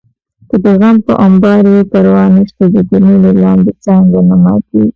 که 0.49 0.55
دې 0.63 0.73
غم 0.79 0.97
په 1.05 1.13
امبار 1.27 1.63
وي 1.71 1.81
پروا 1.91 2.25
نشته 2.35 2.63
د 2.75 2.77
ګلونو 2.89 3.29
لاندې 3.43 3.71
څانګه 3.83 4.19
نه 4.29 4.35
ماتېږي 4.43 4.89